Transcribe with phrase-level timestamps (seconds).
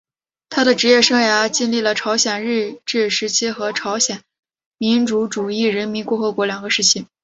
[0.49, 4.23] 他的职业生涯历经了朝鲜日治时期和朝鲜
[4.79, 7.05] 民主主义人民共和国两个时期。